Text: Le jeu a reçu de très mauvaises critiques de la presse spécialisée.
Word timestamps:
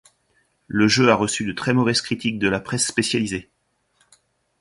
Le 0.67 0.87
jeu 0.87 1.09
a 1.11 1.15
reçu 1.15 1.45
de 1.45 1.51
très 1.53 1.75
mauvaises 1.75 2.01
critiques 2.01 2.39
de 2.39 2.47
la 2.49 2.59
presse 2.59 2.87
spécialisée. 2.87 3.51